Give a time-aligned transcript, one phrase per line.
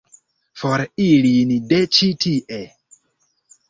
[0.61, 2.63] For ilin de ĉi tie!